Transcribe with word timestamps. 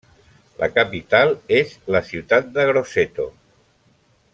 La 0.61 0.69
capital 0.77 1.35
és 1.59 1.75
la 1.97 2.03
ciutat 2.09 2.51
de 2.59 2.67
Grosseto. 2.73 3.31